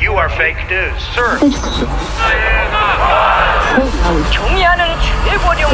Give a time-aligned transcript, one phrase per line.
[0.00, 1.38] You are fake news, sir.
[4.30, 4.84] 종이하는
[5.24, 5.70] 최고령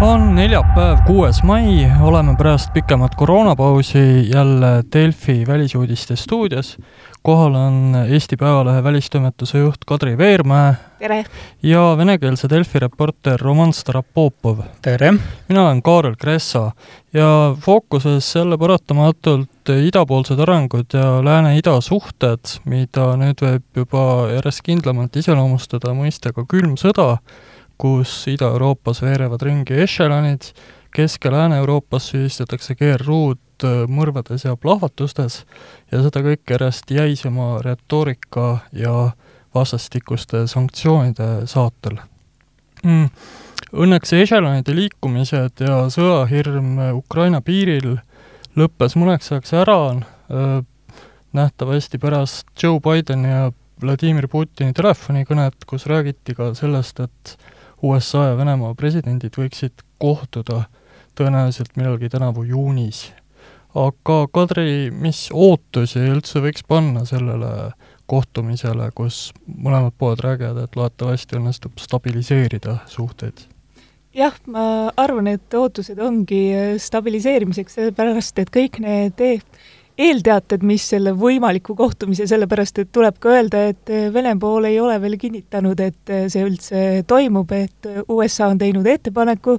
[0.00, 6.78] On neljapäev, kuues mai, oleme pärast pikemat koroonapausi jälle Delfi välisuudiste stuudios.
[7.22, 10.74] kohal on Eesti Päevalehe välistoimetuse juht Kadri Veermäe.
[10.98, 11.24] tere!
[11.62, 14.58] ja venekeelse Delfi reporter Roman Starapopov.
[14.82, 15.12] tere!
[15.48, 16.70] mina olen Kaarel Kressa
[17.12, 25.16] ja fookuses jälle paratamatult idapoolsed arengud ja Lääne-Ida suhted, mida nüüd võib juba järjest kindlamalt
[25.16, 27.18] iseloomustada mõistega külm sõda
[27.80, 30.52] kus Ida-Euroopas veerevad ringi ešelonid,
[30.90, 35.44] Kesk- ja Lääne-Euroopas süüdistatakse GRU-d äh, mõrvades ja plahvatustes
[35.92, 39.12] ja seda kõike järjest jäisema retoorika ja
[39.54, 42.00] vastastikuste sanktsioonide saatel.
[42.84, 43.06] Mm..
[43.70, 48.00] Õnneks ešelonide liikumised ja sõjahirm Ukraina piiril
[48.58, 50.58] lõppes mõneks ajaks ära, äh,
[51.32, 57.36] nähtavasti pärast Joe Bideni ja Vladimir Putini telefonikõnet, kus räägiti ka sellest, et
[57.82, 60.64] USA ja Venemaa presidendid võiksid kohtuda
[61.18, 63.12] tõenäoliselt millalgi tänavu juunis.
[63.74, 67.72] aga Kadri, mis ootusi üldse võiks panna sellele
[68.10, 73.46] kohtumisele, kus mõlemad pooled räägivad, et loodetavasti õnnestub stabiliseerida suhteid?
[74.14, 76.42] jah, ma arvan, et ootused ongi
[76.82, 79.36] stabiliseerimiseks, sellepärast et kõik need e
[79.98, 84.96] eelteated, mis selle võimaliku kohtumise, sellepärast et tuleb ka öelda, et Vene pool ei ole
[85.02, 89.58] veel kinnitanud, et see üldse toimub, et USA on teinud ettepaneku,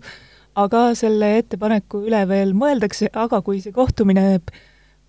[0.62, 4.42] aga selle ettepaneku üle veel mõeldakse, aga kui see kohtumine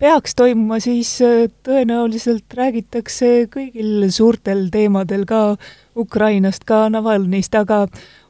[0.03, 1.15] peaks toimuma, siis
[1.63, 5.55] tõenäoliselt räägitakse kõigil suurtel teemadel, ka
[5.99, 7.85] Ukrainast, ka Navalnõist, aga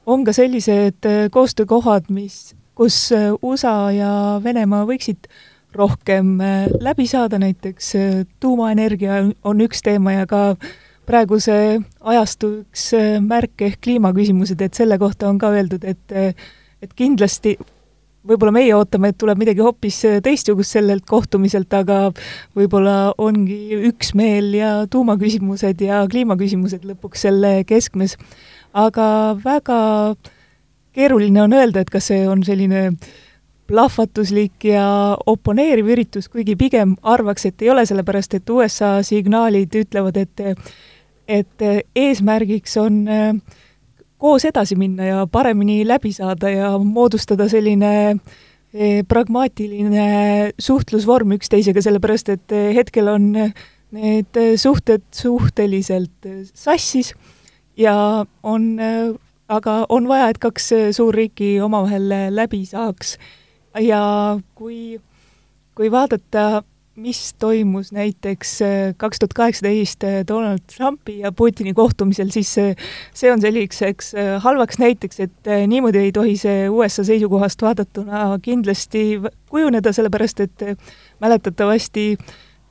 [0.05, 3.09] on ka sellised koostöökohad, mis, kus
[3.41, 4.13] USA ja
[4.43, 5.29] Venemaa võiksid
[5.75, 10.55] rohkem äh, läbi saada, näiteks äh, tuumaenergia on üks teema ja ka
[11.07, 16.19] praeguse ajastu üks äh, märk ehk kliimaküsimused, et selle kohta on ka öeldud, et
[16.83, 17.55] et kindlasti
[18.27, 22.11] võib-olla meie ootame, et tuleb midagi hoopis teistsugust sellelt kohtumiselt, aga
[22.55, 28.17] võib-olla ongi üksmeel ja tuumaküsimused ja kliimaküsimused lõpuks selle keskmes.
[28.73, 30.15] aga väga
[30.93, 33.13] keeruline on öelda, et kas see on selline äh,
[33.73, 34.85] plahvatuslik ja
[35.25, 40.63] oponeeriv üritus, kuigi pigem arvaks, et ei ole, sellepärast et USA signaalid ütlevad, et
[41.27, 41.63] et
[41.95, 43.29] eesmärgiks on äh,
[44.19, 52.33] koos edasi minna ja paremini läbi saada ja moodustada selline äh, pragmaatiline suhtlusvorm üksteisega, sellepärast
[52.35, 53.31] et äh, hetkel on
[53.93, 57.13] need suhted suhteliselt sassis
[57.77, 58.65] ja on,
[59.47, 63.15] aga on vaja, et kaks suurriiki omavahel läbi saaks
[63.79, 65.01] ja kui,
[65.75, 66.63] kui vaadata,
[66.95, 72.75] mis toimus näiteks äh, kaks tuhat kaheksateist äh, Donald Trumpi ja Putini kohtumisel, siis see,
[73.13, 79.21] see on selliseks äh, halvaks näiteks, et niimoodi ei tohi see USA seisukohast vaadatuna kindlasti
[79.49, 80.65] kujuneda, sellepärast et
[81.21, 82.11] mäletatavasti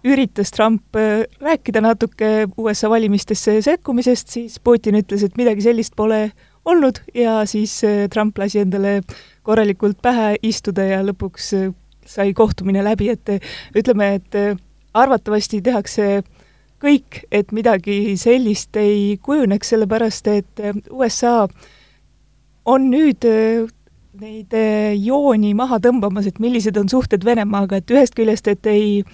[0.07, 0.99] üritas Trump
[1.41, 6.29] rääkida natuke USA valimistesse sekkumisest, siis Putin ütles, et midagi sellist pole
[6.65, 7.81] olnud ja siis
[8.11, 9.01] Trump lasi endale
[9.43, 11.75] korralikult pähe istuda ja lõpuks äh,
[12.07, 14.57] sai kohtumine läbi, et äh, ütleme, et äh,
[14.95, 16.23] arvatavasti tehakse
[16.83, 21.47] kõik, et midagi sellist ei kujuneks, sellepärast et USA
[22.67, 23.23] on nüüd
[24.23, 24.57] neid
[24.99, 29.05] jooni maha tõmbamas, et millised on suhted Venemaaga, et ühest küljest, et ei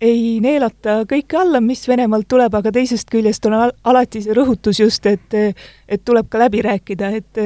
[0.00, 4.80] ei neelata kõike alla, mis Venemaalt tuleb, aga teisest küljest on al alati see rõhutus
[4.80, 7.38] just, et et tuleb ka läbi rääkida, et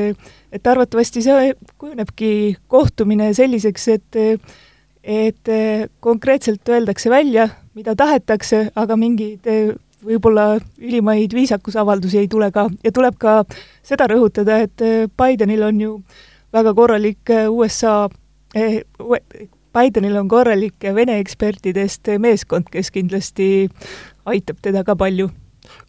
[0.52, 4.16] et arvatavasti see kujunebki kohtumine selliseks, et
[5.04, 5.52] et
[6.00, 9.46] konkreetselt öeldakse välja, mida tahetakse, aga mingeid
[10.04, 12.68] võib-olla ülimaid viisakusavaldusi ei tule ka.
[12.84, 13.42] Ja tuleb ka
[13.82, 15.94] seda rõhutada, et Bidenil on ju
[16.52, 18.08] väga korralik USA
[18.54, 18.82] eh,
[19.74, 23.68] Bidenil on korralik Vene ekspertidest meeskond, kes kindlasti
[24.28, 25.30] aitab teda ka palju.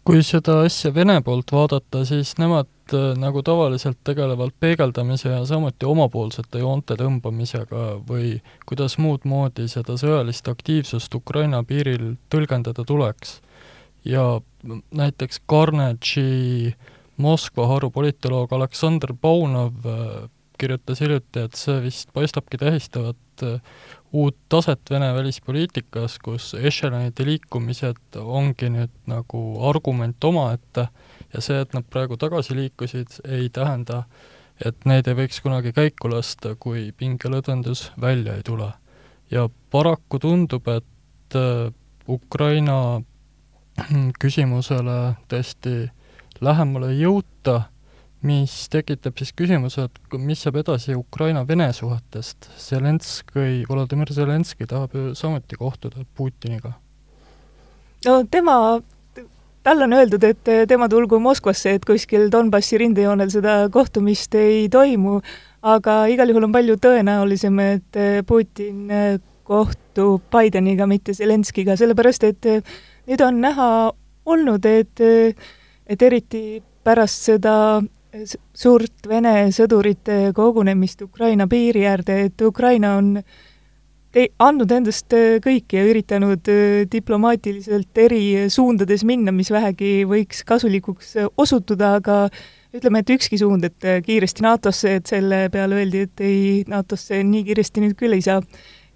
[0.04, 5.88] kui seda asja Vene poolt vaadata, siis nemad äh, nagu tavaliselt tegelevad peegeldamise ja samuti
[5.88, 13.40] omapoolsete joonte tõmbamisega või kuidas muud moodi seda sõjalist aktiivsust Ukraina piiril tõlgendada tuleks.
[14.04, 14.40] ja
[14.92, 16.74] näiteks Carnegie'i
[17.20, 20.28] Moskva haru politoloog Aleksandr Baunov äh,
[20.60, 23.16] kirjutas hiljuti, et see vist paistabki tähistavat
[23.46, 23.60] äh,
[24.12, 30.88] uut taset Vene välispoliitikas, kus ešelonide liikumised ongi nüüd nagu argument omaette
[31.34, 34.02] ja see, et nad praegu tagasi liikusid, ei tähenda,
[34.64, 38.72] et neid ei võiks kunagi käiku lasta, kui pingelõdvendus välja ei tule.
[39.30, 41.36] ja paraku tundub, et
[42.08, 43.00] Ukraina
[44.22, 44.98] küsimusele
[45.30, 45.90] tõesti
[46.40, 47.70] lähemale ei jõuta,
[48.26, 52.50] mis tekitab siis küsimuse, et mis saab edasi Ukraina-Vene suhetest.
[52.60, 56.74] Zelenskõi, Volodõmõr Zelenskõi tahab ju samuti kohtuda Putiniga.
[58.04, 58.80] no tema,
[59.62, 65.20] talle on öeldud, et tema tulgu Moskvasse, et kuskil Donbassi rindejoonel seda kohtumist ei toimu,
[65.62, 68.88] aga igal juhul on palju tõenäolisem, et Putin
[69.44, 72.50] kohtub Bideniga, mitte Zelenskiga, sellepärast et
[73.08, 73.70] nüüd on näha
[74.28, 75.00] olnud, et,
[75.86, 77.80] et eriti pärast seda
[78.54, 83.12] suurt Vene sõdurite kogunemist Ukraina piiri äärde, et Ukraina on
[84.12, 85.14] te-, andnud endast
[85.44, 86.50] kõik ja üritanud
[86.90, 92.24] diplomaatiliselt eri suundades minna, mis vähegi võiks kasulikuks osutuda, aga
[92.74, 97.44] ütleme, et ükski suund, et kiiresti NATO-sse, et selle peale öeldi, et ei, NATO-sse nii
[97.48, 98.42] kiiresti nüüd küll ei saa.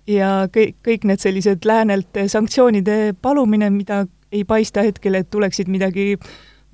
[0.06, 4.02] ja kõik, kõik need sellised läänelt sanktsioonide palumine, mida
[4.32, 6.18] ei paista hetkel, et tuleksid midagi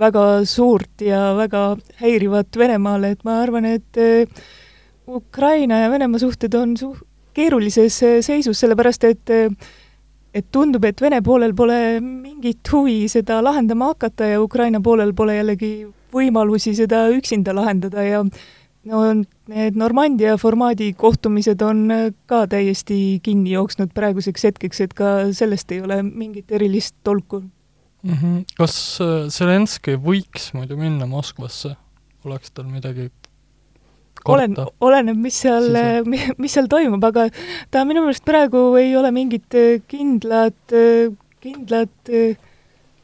[0.00, 4.26] väga suurt ja väga häirivat Venemaale, et ma arvan, et äh,
[5.08, 7.04] Ukraina ja Venemaa suhted on suht
[7.36, 9.50] keerulises äh, seisus, sellepärast et äh,
[10.34, 15.34] et tundub, et Vene poolel pole mingit huvi seda lahendama hakata ja Ukraina poolel pole
[15.40, 15.72] jällegi
[16.14, 19.00] võimalusi seda üksinda lahendada ja no
[19.50, 21.82] need Normandia formaadi kohtumised on
[22.30, 27.42] ka täiesti kinni jooksnud praeguseks hetkeks, et ka sellest ei ole mingit erilist tolku
[28.02, 28.12] mm.
[28.14, 28.44] -hmm.
[28.58, 31.76] kas äh, Zelenskõi võiks muidu minna Moskvasse,
[32.24, 33.10] oleks tal midagi
[34.28, 35.70] olen, oleneb, mis seal,
[36.42, 37.28] mis seal toimub, aga
[37.70, 42.12] ta minu meelest praegu ei ole mingit äh, kindlat, äh, kindlat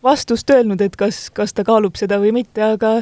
[0.05, 3.01] vastust öelnud, et kas, kas ta kaalub seda või mitte, aga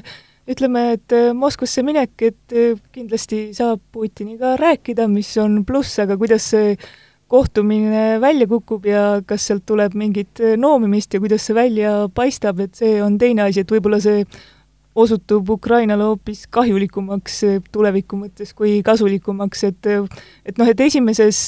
[0.48, 2.54] ütleme, et Moskvasse minek, et
[2.94, 6.76] kindlasti saab Putiniga rääkida, mis on pluss, aga kuidas see
[7.34, 12.60] kohtumine välja kukub ja kas sealt tuleb mingit äh, noomimist ja kuidas see välja paistab,
[12.62, 14.22] et see on teine asi, et võib-olla see
[14.94, 21.40] osutub Ukrainale hoopis kahjulikumaks äh, tuleviku mõttes kui kasulikumaks, et äh, et noh, et esimeses,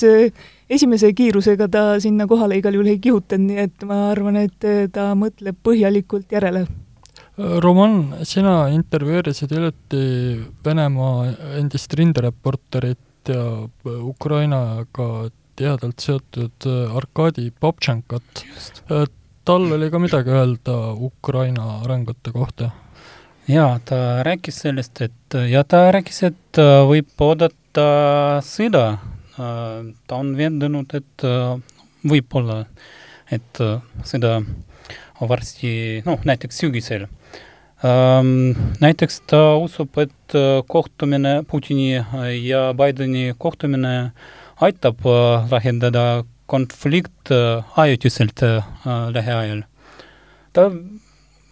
[0.71, 5.13] esimese kiirusega ta sinna kohale igal juhul ei kihutanud, nii et ma arvan, et ta
[5.15, 6.67] mõtleb põhjalikult järele.
[7.37, 10.05] Roman, sina intervjueerisid hiljuti
[10.65, 11.27] Venemaa
[11.61, 13.43] endist rindereporterit ja
[13.85, 18.45] Ukrainaga tihedalt seotud äh, Arkadi Babtšenkat.
[18.91, 19.07] Äh,
[19.47, 22.71] tal oli ka midagi öelda Ukraina arengute kohta?
[23.47, 27.87] jaa, ta rääkis sellest, et ja ta rääkis, et äh, võib oodata
[28.45, 28.87] sõda.
[29.37, 31.23] ta on veendunud, et
[32.09, 32.63] võib-olla,
[33.29, 33.59] et
[34.09, 34.31] sõda
[35.21, 35.73] varsti,
[36.07, 37.05] noh, näiteks sügisel.
[37.85, 40.37] Ähm, näiteks ta usub, et
[40.73, 42.01] kohtumine, Putini
[42.41, 43.93] ja Bideni kohtumine
[44.61, 45.05] aitab
[45.51, 47.33] lahendada konflikt
[47.77, 48.41] ajutiselt
[49.13, 49.63] lähiajal.
[50.53, 50.71] ta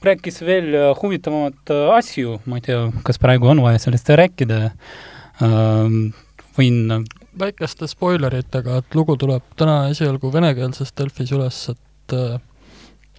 [0.04, 4.70] rääkis veel huvitavamat asju, ma ei tea, kas praegu on vaja sellest rääkida,
[6.58, 7.06] võin
[7.40, 12.16] väikeste spoileritega, et lugu tuleb täna esialgu venekeelses Delfis üles, et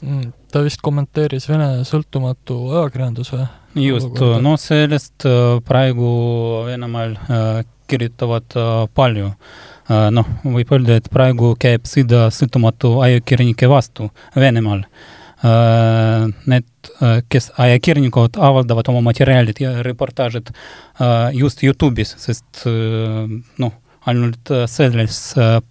[0.06, 3.42] mm, ta vist kommenteeris Vene sõltumatu ajakirjanduse
[3.82, 5.28] just, no sellest
[5.68, 6.12] praegu
[6.70, 7.18] Venemaal
[7.90, 8.56] kirjutavad
[8.96, 9.32] palju.
[9.34, 14.86] Äh, noh, võib öelda, et praegu käib sõda sõltumatu ajakirjanike vastu Venemaal.
[15.46, 16.68] Äh, need,
[17.04, 20.50] äh, kes ajakirjanikud avaldavad oma materjalid ja reportaažid
[21.36, 23.74] just Youtube'is, sest noh,
[24.08, 25.20] ainult selles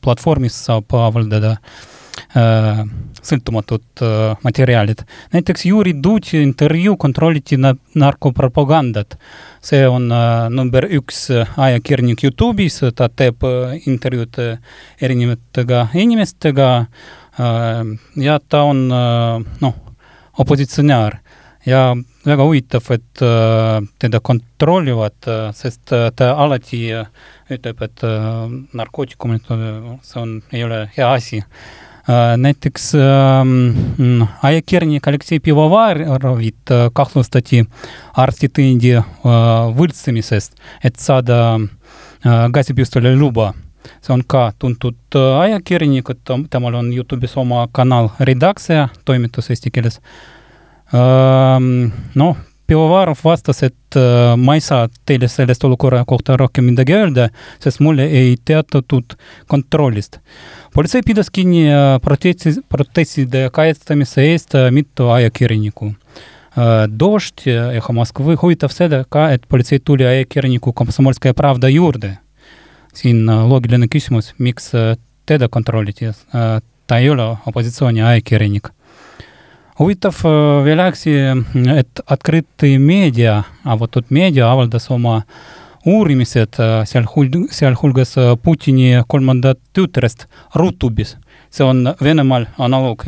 [0.05, 1.57] platvormis saab avaldada
[3.25, 4.03] sõltumatud
[4.45, 5.03] materjalid.
[5.33, 7.57] näiteks Juri Duti intervjuu kontrolliti
[7.95, 9.17] narkopropagandat.
[9.65, 14.41] See on äh, number üks äh, ajakirjanik Youtube'is, ta teeb äh, intervjuud
[15.01, 16.69] erinevatega inimestega
[18.23, 19.79] ja ta on noh,
[20.39, 21.17] opositsionäär.
[21.67, 21.97] Ja
[22.29, 23.23] väga huvitav, et
[23.99, 26.83] teda kontrollivad, sest ta alati
[27.57, 28.05] ütleb, et
[28.77, 29.51] narkootikumid,
[30.07, 31.43] see on, ei ole hea asi
[32.37, 32.93] näiteks
[34.43, 37.65] ajakirjanik Aleksei Pivovarovit kahtlustati
[38.21, 38.93] arstitõendi
[39.79, 41.59] võltsimisest, et saada
[42.25, 43.53] gaasipüstoli luba.
[44.01, 50.01] see on ka tuntud ajakirjanik, et temal on Youtube'is oma kanal Redaktsia, toimetus eesti keeles.
[52.15, 53.97] noh, Pivovarov vastas, et
[54.41, 57.29] ma ei saa teile sellest olukorra kohta rohkem midagi öelda,
[57.61, 60.21] sest mulle ei teatatud kontrollist
[60.74, 61.68] politsei pidas kinni
[62.02, 65.94] protesti, protestide kaitstamise eest mitu ajakirjanikku.
[66.90, 72.18] Dožd Eho Moskvы huvitab seda ka, et politsei tuli ajakirjaniku Komsomolskaja Pravda juurde.
[72.94, 74.72] siin loogiline küsimus, miks
[75.26, 76.10] teda kontrolliti.
[76.88, 78.70] ta ei ole opositsiooni ajakirjanik.
[79.80, 80.16] huvitav
[80.66, 81.12] veel asi,
[81.78, 85.22] et Открытый meedia, avatud meedia avaldas oma
[85.87, 91.17] uurimised, sealhul-, sealhulgas Putini kolmandat tütrest Rutubis.
[91.51, 93.05] see on Venemaal analoog,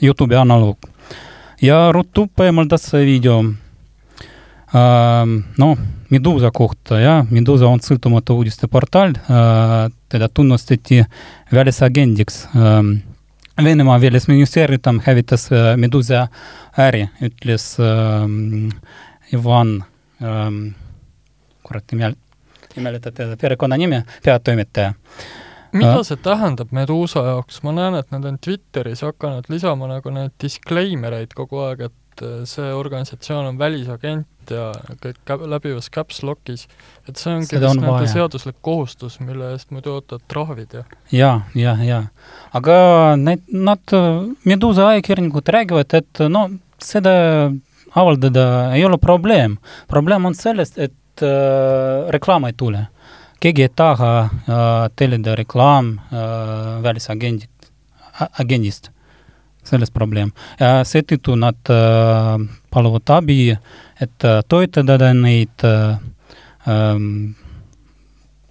[0.00, 0.78] Youtube'i analoog.
[1.60, 3.42] ja Rutub eemaldas video
[5.58, 5.78] noh,
[6.10, 9.14] Medusa kohta, jah, Medusa on sõltumatu uudisteportaal,
[10.08, 11.02] teda tunnustati
[11.52, 12.48] välisagendiks.
[13.64, 16.26] Venemaa välisministeerium hävitas Medusa
[16.78, 17.76] äri, ütles
[19.32, 19.76] Ivan,
[21.64, 21.96] kurat,
[22.74, 24.94] ei mäleta teda perekonnanime, peatoimetaja
[25.74, 30.34] mida see tähendab Medusa jaoks, ma näen, et nad on Twitteris hakanud lisama nagu neid
[30.42, 36.66] disclaimer eid kogu aeg, et äh, see organisatsioon on välisagent ja kõik läbivas caps lock'is,
[37.08, 38.10] et see ongi on nende vaja.
[38.12, 42.00] seaduslik kohustus, mille eest muidu ootavad trahvid ja ja, ja, ja.
[42.52, 42.76] aga
[43.20, 43.96] need, nad,
[44.44, 46.48] Medusa ajakirjanikud räägivad, et no
[46.82, 47.14] seda
[47.94, 49.56] avaldada ei ole probleem.
[49.88, 52.86] probleem on sellest, et äh, reklaam ei tule.
[53.40, 57.70] keegi ei taha äh, tellida reklaam äh, välisagendit,
[58.38, 58.90] agendist.
[59.64, 60.32] selles probleem.
[60.60, 63.56] ja seetõttu nad äh, paluvad abi,
[64.00, 65.98] et äh, toetada neid äh,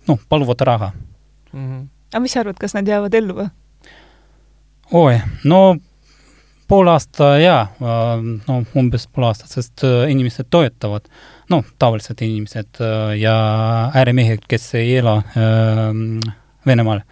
[0.07, 0.91] noh, paluvad raha
[1.53, 1.87] mm -hmm.
[2.13, 3.49] aga mis sa arvad, kas nad jäävad ellu või?
[4.91, 5.75] oi, no
[6.67, 7.67] pool aasta jaa,
[8.47, 11.09] no umbes pool aastat, sest äh, inimesed toetavad,
[11.49, 13.35] noh, tavalised inimesed äh, ja
[13.95, 15.91] ärimehed, kes ei ela äh,
[16.65, 17.03] Venemaal.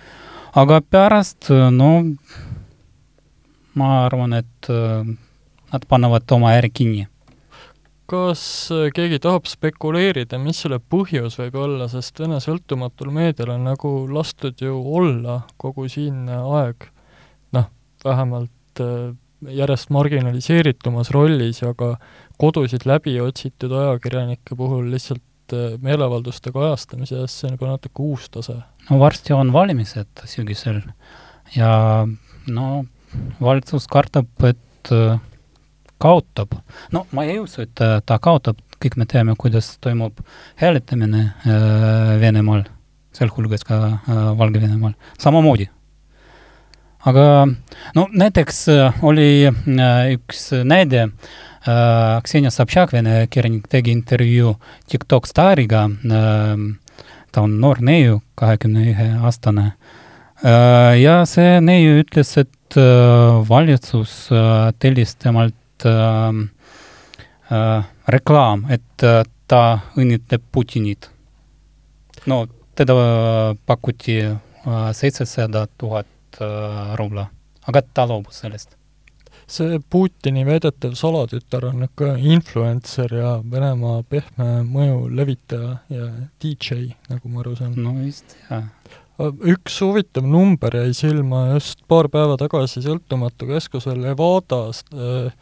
[0.55, 1.91] aga pärast, no
[3.73, 5.07] ma arvan, et äh,
[5.71, 7.07] nad panevad oma äri kinni.
[8.11, 8.43] kas
[8.75, 13.91] äh, keegi tahab spekuleerida, mis selle põhjus võib olla, sest Vene sõltumatul meedial on nagu
[14.11, 16.89] lastud ju olla kogu siinne aeg,
[17.55, 17.69] noh,
[18.03, 19.13] vähemalt äh,
[19.50, 21.95] järjest marginaliseeritumas rollis ja ka
[22.41, 28.29] kodusid läbi otsitud ajakirjanike puhul lihtsalt äh, meeleavalduste kajastamise eest, see on nagu natuke uus
[28.29, 28.60] tase.
[28.89, 30.81] no varsti on valimised sügisel
[31.55, 32.07] ja
[32.48, 32.86] no
[33.41, 35.19] valitsus kardab, et äh,
[36.01, 36.55] kaotab.
[36.91, 40.21] no ma ei usu, et ta, ta kaotab, kõik me teame, kuidas toimub
[40.62, 42.65] hääletamine äh, Venemaal,
[43.15, 45.69] sealhulgas ka äh, Valgevenemaal, samamoodi.
[47.08, 47.25] Aga
[47.96, 54.55] no näiteks äh, oli äh, üks näide äh,, Ksenia Sobtšak, vene kirjanik, tegi intervjuu
[54.91, 55.88] TikTok staariga
[57.31, 59.72] ta on noor neiu, kahekümne ühe aastane
[61.00, 62.75] ja see neiu ütles, et
[63.48, 64.15] valitsus
[64.81, 65.86] tellis temalt
[68.15, 69.05] reklaam, et
[69.48, 69.62] ta
[69.96, 71.10] õnnitleb Putinit.
[72.25, 72.96] no teda
[73.70, 74.17] pakuti
[74.98, 76.10] seitsesada tuhat
[76.41, 77.27] äh, rubla,
[77.67, 78.77] aga ta loobus sellest.
[79.51, 86.07] see Putini väidetav salatütar on ikka influencer ja Venemaa pehme mõju levitaja ja
[86.39, 87.73] DJ, nagu ma aru saan.
[87.75, 88.69] no vist, jah.
[89.19, 95.33] üks huvitav number jäi silma just paar päeva tagasi sõltumatu keskuse Levadast äh,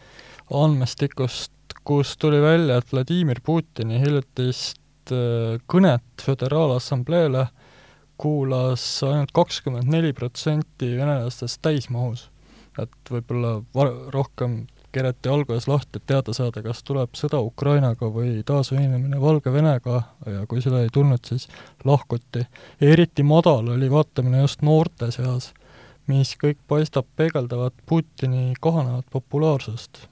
[0.50, 1.54] andmestikust,
[1.86, 7.48] kus tuli välja, et Vladimir Putini hiljutist äh, kõnet Föderaalassambleele
[8.20, 12.30] kuulas ainult kakskümmend neli protsenti venelastest täismahus.
[12.80, 13.58] et võib-olla
[14.14, 14.62] rohkem
[14.96, 20.02] kereti alguses lahti, et teada saada, kas tuleb sõda Ukrainaga või taasühinemine Valgevenega
[20.34, 21.48] ja kui seda ei tulnud, siis
[21.86, 22.46] lahkuti.
[22.82, 25.52] eriti madal oli vaatamine just noorte seas,
[26.08, 30.08] mis kõik paistab peegeldavat Putini kahanevat populaarsust.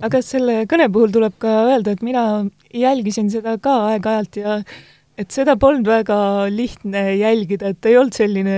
[0.00, 4.62] aga selle kõne puhul tuleb ka öelda, et mina jälgisin seda ka aeg-ajalt ja
[5.16, 6.18] et seda polnud väga
[6.52, 8.56] lihtne jälgida, et ta ei olnud selline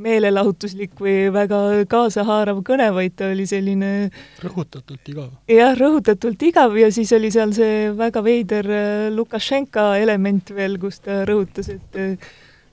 [0.00, 3.90] meelelahutuslik või väga kaasahaarav kõne, vaid ta oli selline
[4.44, 5.32] rõhutatult igav.
[5.50, 11.02] jah, rõhutatult igav ja siis oli seal see väga veider äh, Lukašenka element veel, kus
[11.04, 12.30] ta rõhutas, et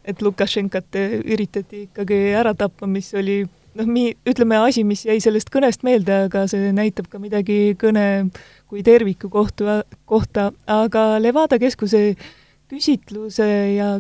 [0.08, 0.96] et Lukašenkat
[1.28, 3.42] üritati ikkagi ära tappa, mis oli
[3.78, 8.06] noh, mi-, ütleme asi, mis jäi sellest kõnest meelde, aga see näitab ka midagi kõne
[8.68, 9.68] kui terviku kohtu,
[10.10, 12.16] kohta, aga Levada keskuse
[12.72, 13.48] küsitluse
[13.78, 13.96] ja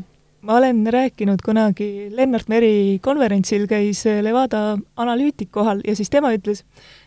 [0.47, 6.63] ma olen rääkinud kunagi, Lennart Meri konverentsil käis Levada analüütik kohal ja siis tema ütles,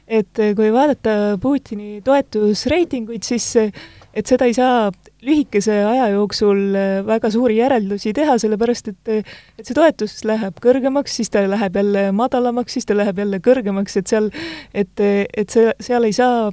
[0.08, 4.90] et kui vaadata Putini toetusreitinguid, siis et seda ei saa
[5.22, 6.74] lühikese aja jooksul
[7.06, 12.08] väga suuri järeldusi teha, sellepärast et et see toetus läheb kõrgemaks, siis ta läheb jälle
[12.16, 14.32] madalamaks, siis ta läheb jälle kõrgemaks, et seal,
[14.74, 16.50] et, et see, seal ei saa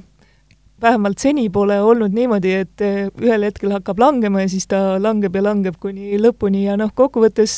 [0.82, 5.42] vähemalt seni pole olnud niimoodi, et ühel hetkel hakkab langema ja siis ta langeb ja
[5.48, 7.56] langeb kuni lõpuni ja noh, kokkuvõttes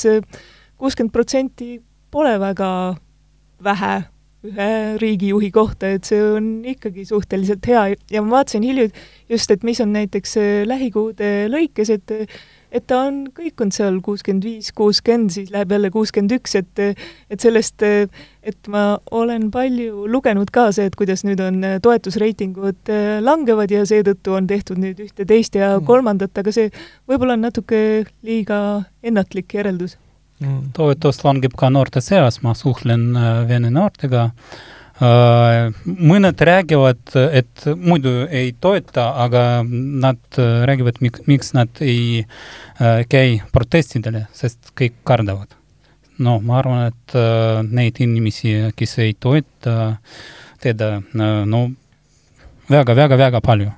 [0.80, 1.76] kuuskümmend protsenti
[2.10, 2.70] pole väga
[3.64, 3.94] vähe
[4.48, 7.82] ühe riigijuhi kohta, et see on ikkagi suhteliselt hea.
[8.10, 8.96] Ja ma vaatasin hiljuti
[9.28, 12.14] just, et mis on näiteks lähikuude lõikes, et
[12.72, 16.82] et ta on kõikunud seal kuuskümmend viis, kuuskümmend, siis läheb jälle kuuskümmend üks, et
[17.30, 22.92] et sellest, et ma olen palju lugenud ka see, et kuidas nüüd on toetusreitingud
[23.26, 25.86] langevad ja seetõttu on tehtud nüüd ühte, teist ja mm.
[25.88, 26.70] kolmandat, aga see
[27.10, 27.82] võib-olla on natuke
[28.26, 28.60] liiga
[29.02, 29.98] ennatlik järeldus
[30.40, 30.72] mm..
[30.76, 34.69] toetus langeb ka noorte seas, ma suhtlen äh, vene noortega äh, Äh,
[35.00, 37.00] mõned räägivad,
[37.32, 44.74] et muidu ei toeta, aga nad äh, räägivad, miks nad ei äh, käi protestidele, sest
[44.76, 45.56] kõik kardavad.
[46.20, 47.14] no ma arvan, et
[47.72, 49.96] neid inimesi, kes ei toeta
[50.60, 50.98] teda,
[51.48, 51.60] no
[52.68, 53.70] väga-väga-väga palju.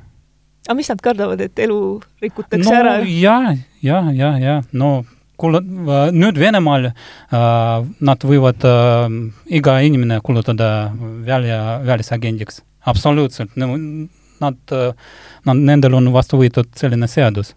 [0.66, 2.98] aga mis nad kardavad, et elu rikutakse no, ära?
[3.06, 5.04] ja, ja, ja, ja no
[5.42, 5.62] kuule-,
[6.14, 6.94] nüüd Venemaal äh,
[8.08, 9.16] nad võivad äh,
[9.58, 10.68] iga inimene kuulutada
[11.26, 13.76] välja välisagendiks, absoluutselt, nad,
[14.42, 14.76] nad,
[15.58, 17.54] nendel on vastu võetud selline seadus.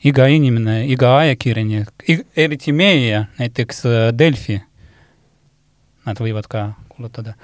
[0.00, 2.04] iga inimene, iga ajakirjanik,
[2.36, 3.82] eriti meie, näiteks
[4.16, 4.56] Delfi,
[6.08, 7.34] nad võivad ka kuulutada.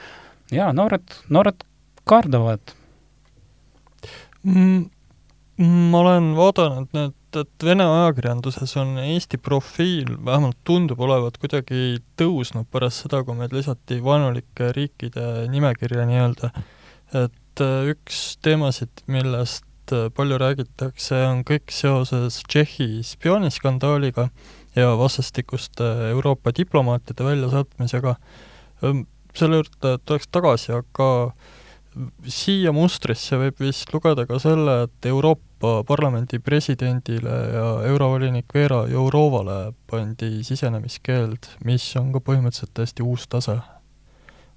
[0.50, 1.66] ja noored, noored
[2.06, 2.60] kardavad
[4.46, 4.86] mm,.
[5.90, 12.68] ma olen vaadanud need et Vene ajakirjanduses on Eesti profiil, vähemalt tundub olevat, kuidagi tõusnud
[12.72, 16.50] pärast seda, kui meid lisati vaenulike riikide nimekirja nii-öelda.
[17.14, 24.28] et äh, üks teemasid, millest äh, palju räägitakse, on kõik seoses Tšehhi spiooniskandaaliga
[24.76, 28.16] ja vastastikuste Euroopa diplomaatide väljasaatmisega.
[29.36, 31.32] selle juurde tuleks tagasi, aga
[32.28, 39.72] siia mustrisse võib vist lugeda ka selle, et Euroopa Parlamendi presidendile ja eurovolinik Vera Jourovale
[39.90, 43.58] pandi sisenemiskeeld, mis on ka põhimõtteliselt täiesti uus tase.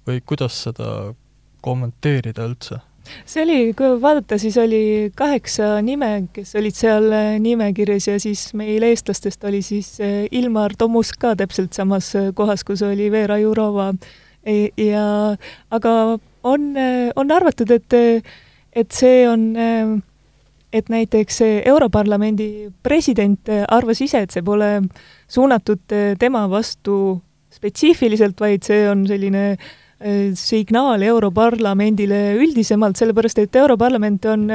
[0.06, 1.14] või kuidas seda
[1.60, 2.80] kommenteerida üldse?
[3.24, 7.08] see oli, kui vaadata, siis oli kaheksa nime, kes olid seal
[7.40, 12.82] nimekirjas ja siis meil eestlastest oli siis eh, Ilmar Tomusk ka täpselt samas kohas, kus
[12.86, 13.94] oli Vera Jourova
[14.44, 15.06] ja
[15.70, 15.94] aga
[16.42, 16.62] on,
[17.16, 17.96] on arvatud, et,
[18.72, 19.50] et see on,
[20.72, 24.78] et näiteks Europarlamendi president arvas ise, et see pole
[25.28, 25.84] suunatud
[26.18, 27.20] tema vastu
[27.52, 34.48] spetsiifiliselt, vaid see on selline eh, signaal Europarlamendile üldisemalt, sellepärast et Europarlament on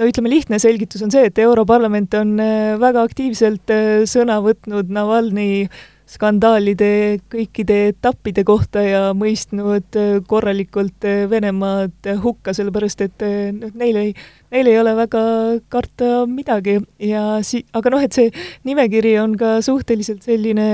[0.00, 4.92] no ütleme, lihtne selgitus on see, et Europarlament on eh, väga aktiivselt eh, sõna võtnud
[4.94, 5.66] Navalnõi
[6.10, 13.70] skandaalide kõikide etappide kohta ja mõistnud äh, korralikult äh, Venemaad hukka, sellepärast et äh, noh,
[13.78, 14.12] neil ei,
[14.50, 15.22] neil ei ole väga
[15.70, 16.80] karta midagi.
[16.98, 18.32] Ja si-, aga noh, et see
[18.66, 20.70] nimekiri on ka suhteliselt selline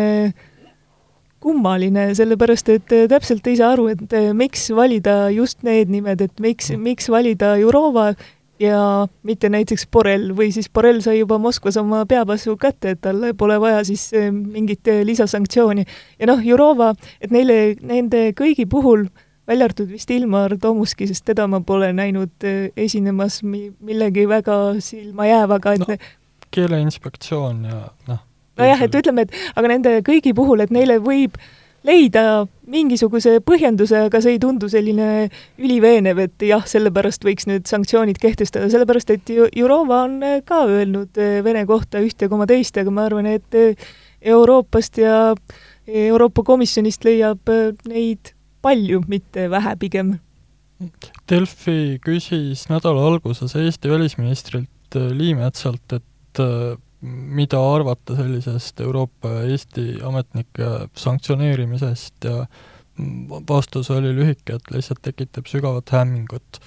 [1.45, 6.73] kummaline, sellepärast et täpselt ei saa aru, et miks valida just need nimed, et miks,
[6.81, 8.15] miks valida Jurova
[8.61, 13.33] ja mitte näiteks Borrell või siis Borrell sai juba Moskvas oma peapassu kätte, et talle
[13.39, 15.85] pole vaja siis eh, mingit eh, lisasanktsiooni.
[16.19, 19.07] ja noh, Jurova, et neile, nende kõigi puhul,
[19.47, 24.81] välja arvatud vist Ilmar Tomuski, sest teda ma pole näinud eh, esinemas mi-, millegi väga
[24.81, 26.01] silmajäävaga, et no,
[26.57, 28.25] keeleinspektsioon ja noh.
[28.59, 31.55] nojah, et ütleme, et aga nende kõigi puhul, et neile võib äh,
[31.87, 35.29] leida mingisuguse põhjenduse, aga see ei tundu selline
[35.63, 40.19] üliveenev, et jah, sellepärast võiks nüüd sanktsioonid kehtestada, sellepärast et Jurova on
[40.49, 43.89] ka öelnud eh, Vene kohta ühte koma teist, aga ma arvan, et eh,
[44.27, 45.19] Euroopast ja
[45.87, 48.33] Euroopa Komisjonist leiab eh, neid
[48.67, 50.17] palju, mitte vähe pigem.
[51.31, 56.43] Delfi küsis nädala alguses Eesti välisministrilt Liimetsalt, et
[57.07, 62.47] mida arvata sellisest Euroopa ja Eesti ametnike sanktsioneerimisest ja
[63.49, 66.61] vastus oli lühike, et lihtsalt tekitab sügavat hämmingut.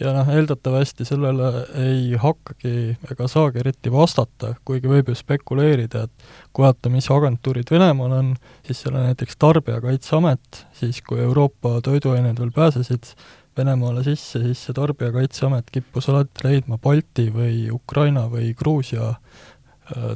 [0.00, 6.26] ja noh, eeldatavasti sellele ei hakkagi ega saagi eriti vastata, kuigi võib ju spekuleerida, et
[6.52, 8.34] kui vaadata, mis agentuurid Venemaal on,
[8.66, 13.14] siis seal on näiteks Tarbijakaitseamet, siis kui Euroopa toiduained veel pääsesid
[13.56, 19.14] Venemaale sisse, siis see Tarbijakaitseamet kippus alati leidma Balti või Ukraina või Gruusia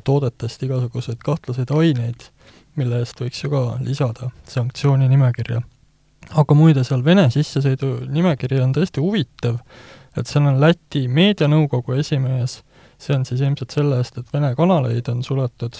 [0.05, 2.29] toodetest igasuguseid kahtlaseid aineid,
[2.79, 5.63] mille eest võiks ju ka lisada sanktsiooni nimekirja.
[6.31, 9.61] aga muide, seal Vene sissesõidu nimekiri on tõesti huvitav,
[10.17, 12.61] et seal on Läti meedianõukogu esimees,
[12.99, 15.79] see on siis ilmselt selle eest, et Vene kanaleid on suletud,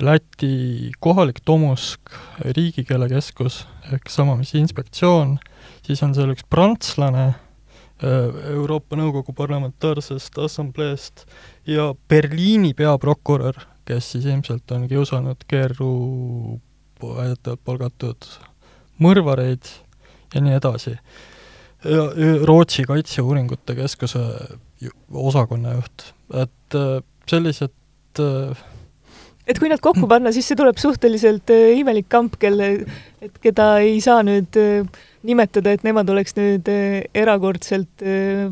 [0.00, 2.12] Läti kohalik Tomusk,
[2.44, 5.38] riigikeelekeskus ehk sama, mis inspektsioon,
[5.86, 7.47] siis on seal üks prantslane, Äh,
[8.02, 11.24] Euroopa Nõukogu Parlamentaarsest Assambleest
[11.66, 13.58] ja Berliini peaprokurör,
[13.88, 15.90] kes siis ilmselt on kiusanud GRU
[17.02, 18.30] väidetavalt palgatud
[19.02, 19.66] mõrvareid
[20.34, 20.94] ja nii edasi.
[22.46, 24.22] Rootsi Kaitseuuringute Keskuse
[25.14, 26.98] osakonna juht, et äh,
[27.30, 28.64] sellised äh,
[29.46, 32.72] et kui nad kokku panna, siis see tuleb suhteliselt äh, imelik kamp, kelle,
[33.22, 34.58] et keda ei saa nüüd
[35.28, 36.68] nimetada, et nemad oleks nüüd
[37.14, 38.04] erakordselt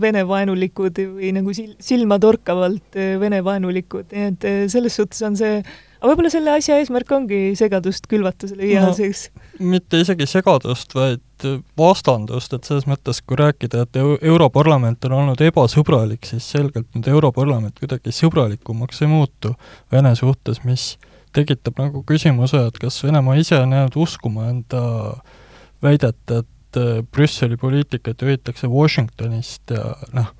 [0.02, 5.60] Vene-vaenulikud või nagu sil-, silmatorkavalt Vene-vaenulikud, nii et selles suhtes on see
[6.00, 9.26] aga võib-olla selle asja eesmärk ongi segadust külvata selle IA no, sees?
[9.58, 11.46] mitte isegi segadust, vaid
[11.78, 17.78] vastandust, et selles mõttes, kui rääkida, et Europarlament on olnud ebasõbralik, siis selgelt nüüd Europarlament
[17.80, 19.54] kuidagi sõbralikumaks ei muutu
[19.92, 20.94] Vene suhtes, mis
[21.36, 24.82] tekitab nagu küsimuse, et kas Venemaa ise on jäänud uskuma enda
[25.84, 30.32] väidet, et äh, Brüsseli poliitikat juhitakse Washingtonist ja noh,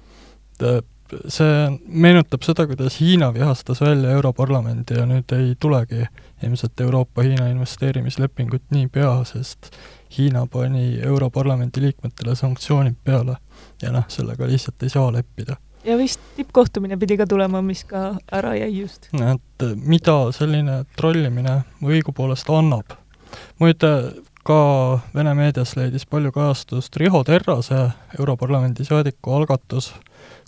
[1.28, 1.50] see
[1.86, 6.06] meenutab seda, kuidas Hiina vihastas välja Europarlamendi ja nüüd ei tulegi
[6.42, 9.70] ilmselt Euroopa-Hiina investeerimislepingut niipea, sest
[10.18, 13.36] Hiina pani Europarlamendi liikmetele sanktsioonid peale
[13.82, 15.56] ja noh, sellega lihtsalt ei saa leppida.
[15.84, 19.08] ja vist tippkohtumine pidi ka tulema, mis ka ära jäi just.
[19.14, 22.98] et mida selline trollimine õigupoolest annab.
[23.58, 23.92] muide,
[24.46, 29.92] ka Vene meedias leidis palju kajastust Riho Terrase, Europarlamendi saadiku algatus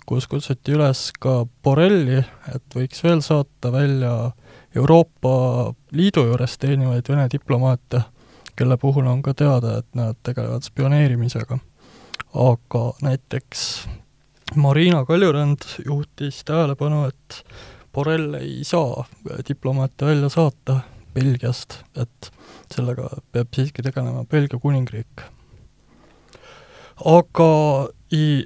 [0.09, 2.17] kus kutsuti üles ka Borrelli,
[2.49, 4.13] et võiks veel saata välja
[4.77, 5.33] Euroopa
[5.93, 8.01] Liidu juures teenivaid Vene diplomaate,
[8.57, 11.59] kelle puhul on ka teada, et nad tegelevad spioneerimisega.
[12.33, 13.87] aga näiteks
[14.55, 17.43] Marina Kaljurand juhtis tähelepanu, et
[17.93, 19.05] Borrell ei saa
[19.47, 20.79] diplomaate välja saata
[21.13, 22.31] Belgiast, et
[22.73, 25.25] sellega peab siiski tegelema Belgia kuningriik.
[27.05, 27.51] aga
[28.11, 28.45] i-,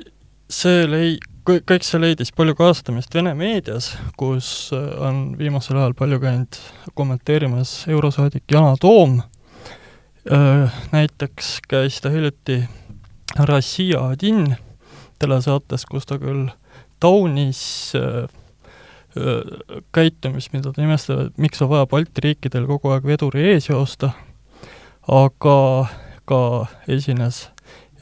[0.50, 6.20] see lei-, kõik see leidis palju kajastamist Vene meedias, kus äh, on viimasel ajal palju
[6.24, 6.60] käinud
[6.96, 9.20] kommenteerimas eurosaadik Yana Toom,
[10.32, 12.62] äh, näiteks käis ta hiljuti
[13.40, 14.56] Rossija Adin
[15.20, 16.48] telesaates, kus ta küll
[17.04, 18.30] taunis äh,
[19.94, 24.10] käitumist, mida ta nimestab, et miks on vaja Balti riikidel kogu aeg veduri ees joosta,
[25.08, 25.58] aga
[26.30, 26.40] ka
[26.88, 27.48] esines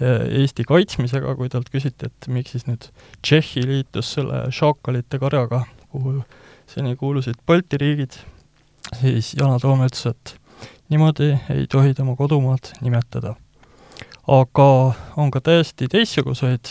[0.02, 2.88] Eesti kaitsmisega, kui talt küsiti, et miks siis nüüd
[3.22, 5.60] Tšehhi liitus selle šaakalite karjaga,
[5.94, 6.24] kuhu
[6.70, 8.18] seni kuulusid Balti riigid,
[8.98, 10.34] siis Yana Toom ütles, et
[10.90, 13.36] niimoodi ei tohi tema kodumaad nimetada.
[14.28, 16.70] aga on ka täiesti teistsuguseid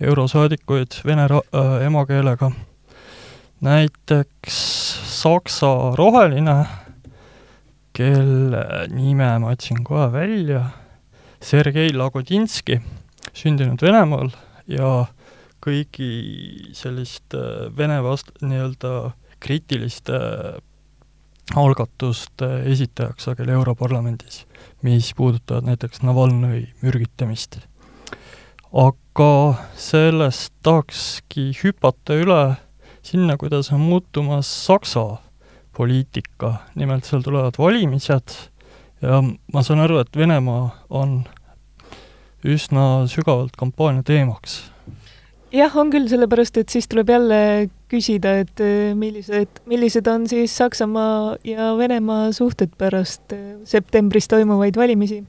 [0.00, 2.50] eurosaadikuid vene ra-, äh, emakeelega,
[3.62, 4.56] näiteks
[5.22, 6.64] Saksa roheline,
[7.94, 10.64] kelle nime ma otsin kohe välja
[11.42, 12.80] Sergei Lagodinski,
[13.34, 14.32] sündinud Venemaal
[14.66, 15.04] ja
[15.62, 20.18] kõigi selliste Vene vast-, nii-öelda kriitiliste
[21.58, 24.42] algatuste esitajaks sageli Europarlamendis,
[24.82, 27.60] mis puudutavad näiteks Navalnõi mürgitamist.
[28.72, 32.56] aga sellest tahakski hüpata üle
[33.02, 35.18] sinna, kuidas on muutumas Saksa
[35.76, 38.36] poliitika, nimelt seal tulevad valimised
[39.02, 41.22] ja ma saan aru, et Venemaa on
[42.46, 44.60] üsna sügavalt kampaania teemaks.
[45.52, 47.40] jah, on küll, sellepärast et siis tuleb jälle
[47.92, 54.76] küsida, et eh, millised, millised on siis Saksamaa ja Venemaa suhted pärast eh, septembris toimuvaid
[54.76, 55.22] valimisi.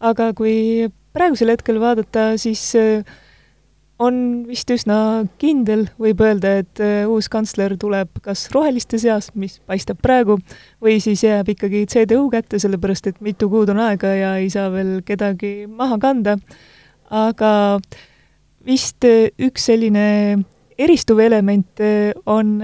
[0.00, 3.02] aga kui praegusel hetkel vaadata, siis äh,
[4.02, 9.58] on vist üsna kindel, võib öelda, et äh, uus kantsler tuleb kas roheliste seast, mis
[9.66, 10.38] paistab praegu,
[10.82, 14.70] või siis jääb ikkagi CDU kätte, sellepärast et mitu kuud on aega ja ei saa
[14.74, 16.38] veel kedagi maha kanda.
[17.10, 17.50] aga
[18.66, 20.44] vist äh, üks selline
[20.78, 22.60] eristuv element äh, on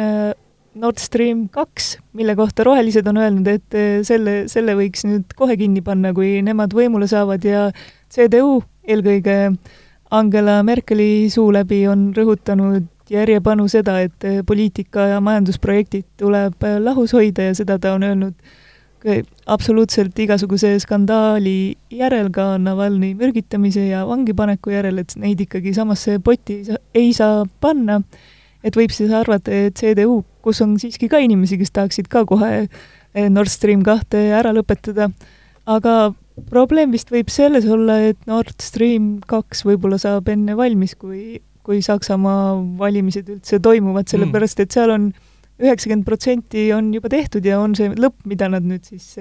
[0.74, 5.82] Nord Stream kaks, mille kohta rohelised on öelnud, et selle, selle võiks nüüd kohe kinni
[5.86, 7.68] panna, kui nemad võimule saavad ja
[8.10, 16.06] CDU eelkõige äh, Angela Merkeli suu läbi on rõhutanud järjepanu seda, et poliitika ja majandusprojektid
[16.20, 18.34] tuleb lahus hoida ja seda ta on öelnud
[19.46, 26.60] absoluutselt igasuguse skandaali järel, ka Navalnõi mürgitamise ja vangipaneku järel, et neid ikkagi samasse potti
[26.60, 28.00] ei saa, ei saa panna,
[28.64, 32.66] et võib siis arvata, et CDU, kus on siiski ka inimesi, kes tahaksid ka kohe
[33.30, 35.10] Nord Stream kahte ära lõpetada,
[35.68, 36.14] aga
[36.50, 41.82] probleem vist võib selles olla, et Nord Stream kaks võib-olla saab enne valmis, kui, kui
[41.84, 45.08] Saksamaa valimised üldse toimuvad, sellepärast et seal on
[45.62, 49.14] üheksakümmend protsenti on juba tehtud ja on see lõpp, mida nad nüüd siis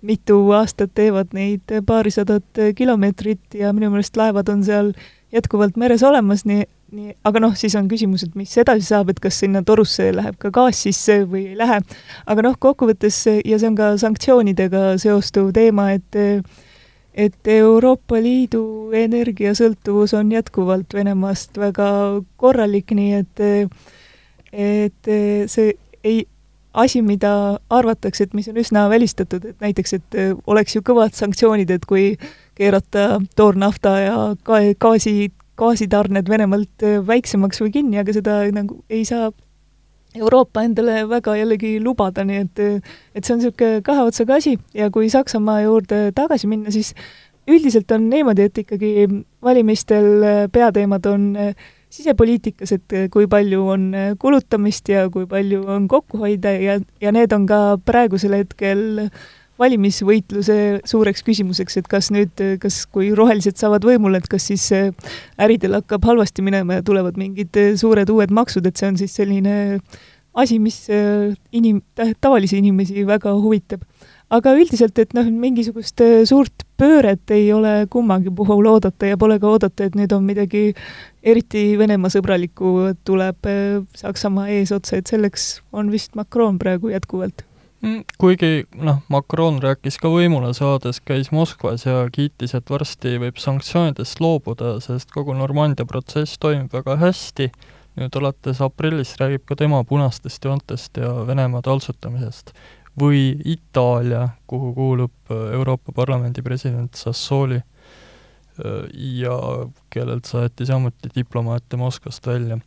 [0.00, 4.94] mitu aastat teevad neid paarisadat kilomeetrit ja minu meelest laevad on seal
[5.34, 9.20] jätkuvalt meres olemas, nii nii, aga noh, siis on küsimus, et mis edasi saab, et
[9.22, 11.80] kas sinna torusse läheb ka gaas sisse või ei lähe.
[12.26, 16.18] aga noh, kokkuvõttes ja see on ka sanktsioonidega seostuv teema, et
[17.20, 21.88] et Euroopa Liidu energiasõltuvus on jätkuvalt Venemaast väga
[22.40, 23.46] korralik, nii et
[24.50, 25.10] et
[25.50, 25.72] see
[26.04, 26.24] ei,
[26.74, 31.70] asi, mida arvatakse, et mis on üsna välistatud, et näiteks, et oleks ju kõvad sanktsioonid,
[31.70, 32.14] et kui
[32.58, 39.30] keerata toornafta ja gaasi, gaasitarned Venemaalt väiksemaks või kinni, aga seda nagu ei saa
[40.18, 42.62] Euroopa endale väga jällegi lubada, nii et
[43.14, 44.56] et see on niisugune kahe otsaga asi.
[44.74, 46.94] Ja kui Saksamaa juurde tagasi minna, siis
[47.50, 49.06] üldiselt on niimoodi, et ikkagi
[49.42, 51.28] valimistel peateemad on
[51.90, 53.86] sisepoliitikas, et kui palju on
[54.18, 59.08] kulutamist ja kui palju on kokkuhoida ja, ja need on ka praegusel hetkel
[59.60, 64.68] valimisvõitluse suureks küsimuseks, et kas nüüd, kas, kui rohelised saavad võimule, et kas siis
[65.40, 69.58] äridel hakkab halvasti minema ja tulevad mingid suured uued maksud, et see on siis selline
[70.40, 70.86] asi, mis
[71.52, 71.82] inim-,
[72.20, 73.84] tavalisi inimesi väga huvitab.
[74.30, 75.98] aga üldiselt, et noh, mingisugust
[76.30, 80.70] suurt pööret ei ole kummagi puhul oodata ja pole ka oodata, et nüüd on midagi
[81.22, 83.50] eriti Venemaa sõbralikku tuleb
[83.98, 87.49] Saksamaa eesotsa, et selleks on vist Macron praegu jätkuvalt
[88.20, 94.20] kuigi noh, Macron rääkis ka võimule saades, käis Moskvas ja kiitis, et varsti võib sanktsioonidest
[94.20, 97.48] loobuda, sest kogu Normandia protsess toimib väga hästi,
[98.00, 102.54] nüüd alates aprillist räägib ka tema punastest joontest ja Venemaa taltsutamisest.
[103.00, 107.60] või Itaalia, kuhu kuulub Euroopa Parlamendi president Sassoli
[108.92, 109.36] ja
[109.90, 112.58] kellelt saeti samuti diplomaate Moskvast välja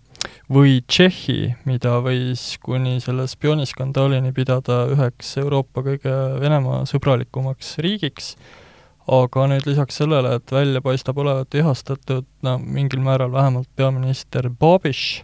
[0.51, 8.33] või Tšehhi, mida võis kuni selle spiooniskandaalini pidada üheks Euroopa kõige Venemaa sõbralikumaks riigiks,
[9.11, 15.23] aga nüüd lisaks sellele, et välja paistab olevat ihastatud, no mingil määral vähemalt peaminister Babiš,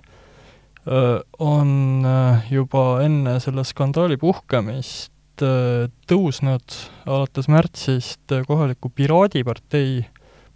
[1.40, 2.06] on
[2.50, 5.12] juba enne selle skandaali puhkemist
[6.10, 10.02] tõusnud alates märtsist kohaliku Piraadipartei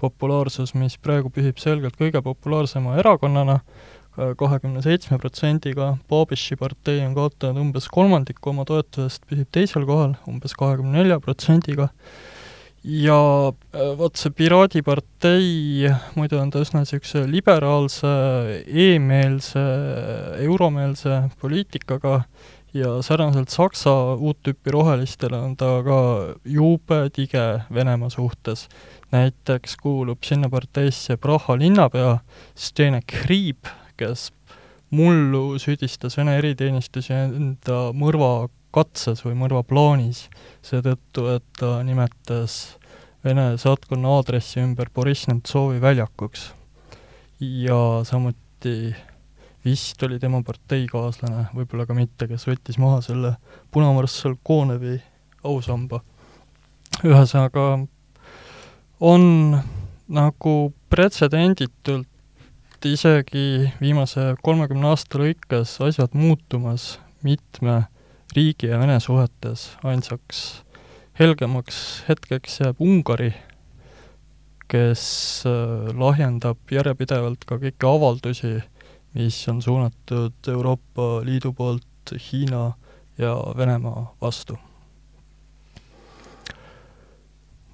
[0.04, 3.62] populaarsus, mis praegu püsib selgelt kõige populaarsema erakonnana,
[4.16, 10.54] kahekümne seitsme protsendiga, Babiši partei on kaotanud umbes kolmandiku oma toetusest, püsib teisel kohal umbes
[10.60, 11.90] kahekümne nelja protsendiga,
[12.84, 13.20] ja
[13.74, 18.10] äh, vot see Piraadipartei, muidu on ta üsna niisuguse liberaalse
[18.60, 19.64] e, e-meelse,
[20.44, 22.20] euromeelse poliitikaga
[22.74, 26.00] ja sarnaselt Saksa uut tüüpi rohelistele on ta ka
[26.44, 28.68] jube tige Venemaa suhtes.
[29.14, 32.18] näiteks kuulub sinna parteisse Praha linnapea
[32.56, 34.32] Stene Kriib, kes
[34.94, 40.28] mullu süüdistas Vene eriteenistusi enda mõrvakatses või mõrvaplaanis
[40.66, 42.78] seetõttu, et ta nimetas
[43.24, 46.52] Vene saatkonna aadressi ümber Boriss Nemtsovi väljakuks.
[47.40, 48.96] ja samuti
[49.66, 53.36] vist oli tema parteikaaslane, võib-olla ka mitte, kes võttis maha selle
[53.72, 55.00] punamarssal Konevi
[55.44, 56.02] ausamba.
[57.04, 57.88] ühesõnaga,
[59.00, 59.24] on
[60.08, 62.08] nagu pretsedenditult
[62.84, 67.86] et isegi viimase kolmekümne aasta lõikes asjad muutumas mitme
[68.36, 70.42] riigi ja Vene suhetes, ainsaks
[71.16, 71.78] helgemaks
[72.10, 73.32] hetkeks jääb Ungari,
[74.68, 75.06] kes
[75.48, 78.54] äh, lahjendab järjepidevalt ka kõiki avaldusi,
[79.16, 82.74] mis on suunatud Euroopa Liidu poolt Hiina
[83.18, 84.60] ja Venemaa vastu.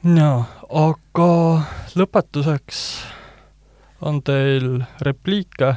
[0.06, 1.32] jaa, aga
[1.98, 2.84] lõpetuseks
[4.02, 5.76] on teil repliike?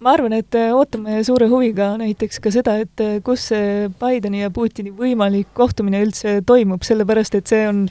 [0.00, 4.42] ma arvan, et äh, ootame suure huviga näiteks ka seda, et äh, kus see Bideni
[4.42, 7.86] ja Putini võimalik kohtumine üldse toimub, sellepärast et see on,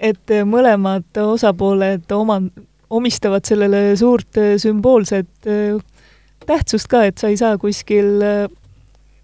[0.00, 2.40] et äh, mõlemad osapooled oma,
[2.88, 5.48] omistavad sellele suurt sümboolset
[6.46, 8.24] tähtsust ka, et sa ei saa kuskil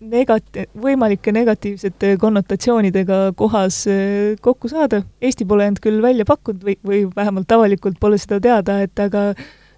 [0.01, 5.03] negati-, võimalike negatiivsete konnotatsioonidega kohas äh, kokku saada.
[5.23, 9.31] Eesti pole end küll välja pakkunud või, või vähemalt avalikult pole seda teada, et aga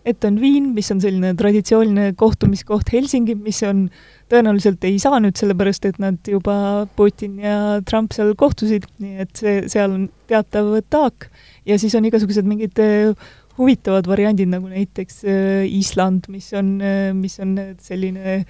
[0.02, 3.84] et on Viin, mis on selline traditsiooniline kohtumiskoht, Helsingi, mis on,
[4.32, 9.30] tõenäoliselt ei saa nüüd, sellepärast et nad juba, Putin ja Trump seal kohtusid, nii et
[9.38, 11.28] see, seal on teatav taak
[11.68, 13.14] ja siis on igasugused mingid äh,
[13.60, 16.74] huvitavad variandid, nagu näiteks äh, Island, mis on,
[17.14, 18.40] mis on selline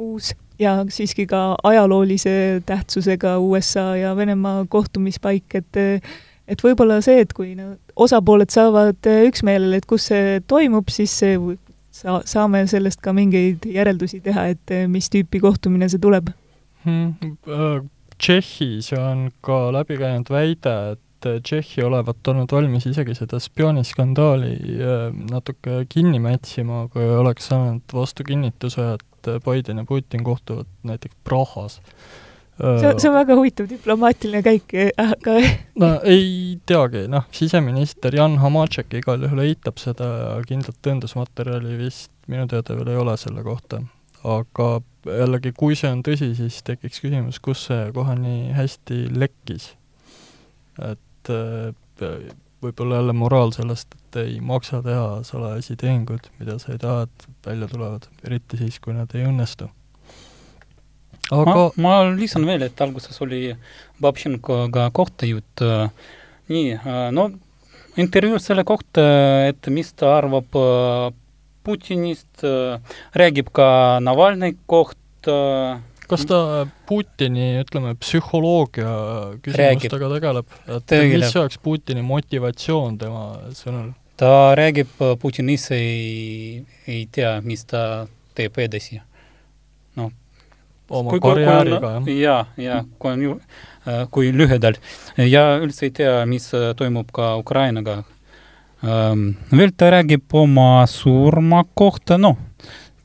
[0.00, 5.80] uus ja siiski ka ajaloolise tähtsusega USA ja Venemaa kohtumispaik, et
[6.50, 11.36] et võib-olla see, et kui no, osapooled saavad üksmeelele, et kus see toimub, siis see
[11.94, 16.32] sa-, saame sellest ka mingeid järeldusi teha, et mis tüüpi kohtumine see tuleb
[16.84, 17.86] hmm,.
[18.20, 24.52] Tšehhis on ka läbi käinud väide, et Tšehhi olevat olnud valmis isegi seda spiooniskandaali
[25.30, 31.16] natuke kinni mätsima, kui oleks saanud vastu kinnituse, et et Biden ja Putin kohtuvad näiteks
[31.24, 31.80] Prahas.
[32.60, 35.36] see, see on väga huvitav diplomaatiline käik, aga
[35.80, 42.12] no ei teagi, noh, siseminister Jan Hamatšek igal juhul eitab seda ja kindlat tõendusmaterjali vist
[42.30, 43.82] minu teada veel ei ole selle kohta.
[44.24, 44.68] aga
[45.06, 49.72] jällegi, kui see on tõsi, siis tekiks küsimus, kus see kohe nii hästi lekkis.
[50.90, 51.32] et
[52.60, 57.28] võib-olla jälle moraal sellest, et ei maksa teha salajasi tehinguid, mida sa ei taha, et
[57.46, 59.70] välja tulevad, eriti siis, kui nad ei õnnestu.
[61.30, 63.54] aga ma, ma lisan veel, et alguses oli
[64.02, 65.62] Babšenkoga kohtajutt,
[66.50, 66.74] nii,
[67.14, 67.30] no
[68.00, 69.04] intervjuu selle kohta,
[69.50, 70.58] et mis ta arvab
[71.60, 72.40] Putinist,
[73.20, 75.36] räägib ka Navalnõi kohta,
[76.10, 78.92] kas ta Putini, ütleme, psühholoogia
[79.44, 81.26] küsimustega tegeleb, et tegeleb.
[81.26, 83.92] mis oleks Putini motivatsioon tema sõnul?
[84.20, 84.88] Ta räägib,
[85.20, 88.06] Putin ise ei, ei tea, mis ta
[88.36, 89.00] teeb edasi.
[89.96, 90.10] noh.
[90.90, 92.08] oma karjääriga, jah?
[92.20, 93.36] jaa, jaa, kui on ju,
[94.10, 94.80] kui lühidalt.
[95.16, 98.02] ja üldse ei tea, mis toimub ka Ukrainaga.
[99.56, 102.36] veel ta räägib oma surma kohta, noh,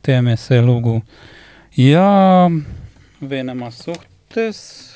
[0.03, 1.01] teame see lugu.
[1.77, 2.51] ja
[3.29, 4.94] Venemaa suhtes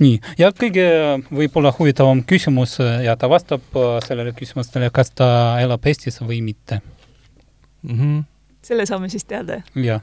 [0.00, 0.86] nii, ja kõige
[1.30, 3.62] võib-olla huvitavam küsimus ja ta vastab
[4.06, 5.30] sellele küsimustele, kas ta
[5.62, 6.80] elab Eestis või mitte
[7.82, 7.98] mm.
[7.98, 8.22] -hmm.
[8.62, 9.62] selle saame siis teada?
[9.74, 10.00] jah.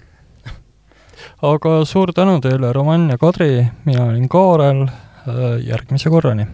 [1.41, 4.87] aga suur tänu teile, Roman ja Kadri, mina olin Kaarel,
[5.63, 6.47] järgmise korrani.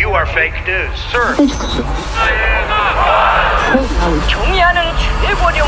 [0.00, 1.34] You are fake news, sir.
[4.28, 4.82] 경의하는
[5.22, 5.66] 최고령